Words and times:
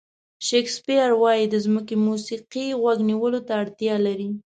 شکسپیر 0.47 1.09
وایي 1.21 1.45
د 1.49 1.55
ځمکې 1.65 1.95
موسیقي 2.07 2.67
غوږ 2.81 2.97
نیولو 3.09 3.39
ته 3.47 3.53
اړتیا 3.61 3.95
لري. 4.05 4.29